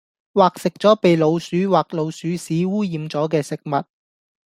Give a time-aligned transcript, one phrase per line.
[0.33, 3.85] 或食左被老鼠或老鼠屎污染左既食物